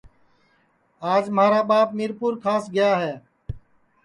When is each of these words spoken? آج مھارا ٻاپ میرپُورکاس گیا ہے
آج 1.13 1.23
مھارا 1.35 1.61
ٻاپ 1.69 1.89
میرپُورکاس 1.97 2.63
گیا 2.75 2.91
ہے 3.01 3.13